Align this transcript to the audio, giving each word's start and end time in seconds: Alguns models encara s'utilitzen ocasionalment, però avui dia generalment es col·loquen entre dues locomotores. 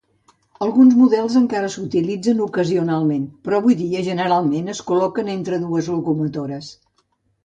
Alguns 0.67 0.93
models 0.99 1.33
encara 1.39 1.67
s'utilitzen 1.73 2.41
ocasionalment, 2.45 3.27
però 3.47 3.59
avui 3.63 3.77
dia 3.81 4.01
generalment 4.07 4.73
es 4.75 4.81
col·loquen 4.89 5.29
entre 5.35 5.61
dues 5.67 5.91
locomotores. 5.97 6.71